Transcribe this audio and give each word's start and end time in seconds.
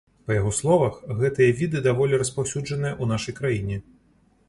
Па 0.27 0.37
яго 0.37 0.53
словах, 0.59 0.93
гэтыя 1.19 1.57
віды 1.61 1.85
даволі 1.89 2.21
распаўсюджаныя 2.25 2.93
ў 3.01 3.05
нашай 3.15 3.33
краіне. 3.43 3.83